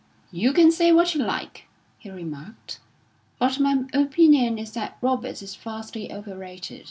"You 0.31 0.51
can 0.51 0.71
say 0.71 0.91
what 0.91 1.13
you 1.13 1.23
like," 1.23 1.67
he 1.99 2.09
remarked, 2.09 2.79
"but 3.37 3.59
my 3.59 3.83
opinion 3.93 4.57
is 4.57 4.71
that 4.71 4.97
Roberts 4.99 5.43
is 5.43 5.55
vastly 5.55 6.11
overrated. 6.11 6.79